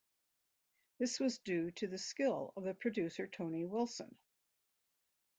This 0.97 1.19
was 1.19 1.37
due 1.37 1.69
to 1.73 1.85
the 1.85 1.99
skill 1.99 2.53
of 2.57 2.63
the 2.63 2.73
producer 2.73 3.27
Tony 3.27 3.65
Wilson. 3.65 4.17